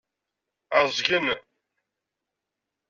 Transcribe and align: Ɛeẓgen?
Ɛeẓgen? 0.79 1.27